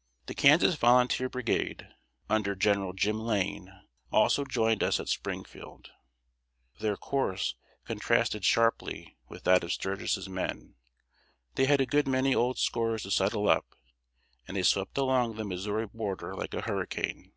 ]The 0.26 0.34
Kansas 0.34 0.74
volunteer 0.74 1.28
brigade, 1.28 1.86
under 2.28 2.56
General 2.56 2.92
"Jim" 2.92 3.20
Lane, 3.20 3.72
also 4.10 4.44
joined 4.44 4.82
us 4.82 4.98
at 4.98 5.08
Springfield. 5.08 5.92
Their 6.80 6.96
course 6.96 7.54
contrasted 7.84 8.44
sharply 8.44 9.16
with 9.28 9.44
that 9.44 9.62
of 9.62 9.72
Sturgis's 9.72 10.28
men. 10.28 10.74
They 11.54 11.66
had 11.66 11.80
a 11.80 11.86
good 11.86 12.08
many 12.08 12.34
old 12.34 12.58
scores 12.58 13.04
to 13.04 13.12
settle 13.12 13.48
up, 13.48 13.76
and 14.48 14.56
they 14.56 14.64
swept 14.64 14.98
along 14.98 15.36
the 15.36 15.44
Missouri 15.44 15.86
border 15.86 16.34
like 16.34 16.52
a 16.52 16.62
hurricane. 16.62 17.32